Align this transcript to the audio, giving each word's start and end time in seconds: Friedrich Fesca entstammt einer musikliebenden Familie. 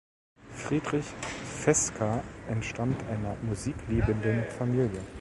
Friedrich 0.55 1.05
Fesca 1.05 2.23
entstammt 2.49 3.03
einer 3.03 3.35
musikliebenden 3.43 4.45
Familie. 4.45 5.01